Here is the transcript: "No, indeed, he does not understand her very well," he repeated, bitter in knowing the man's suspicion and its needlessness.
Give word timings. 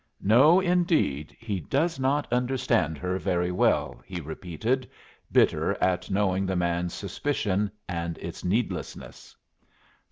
"No, 0.23 0.59
indeed, 0.59 1.37
he 1.39 1.59
does 1.59 1.99
not 1.99 2.27
understand 2.33 2.97
her 2.97 3.19
very 3.19 3.51
well," 3.51 4.01
he 4.03 4.19
repeated, 4.19 4.89
bitter 5.31 5.73
in 5.73 5.99
knowing 6.09 6.47
the 6.47 6.55
man's 6.55 6.95
suspicion 6.95 7.69
and 7.87 8.17
its 8.17 8.43
needlessness. 8.43 9.35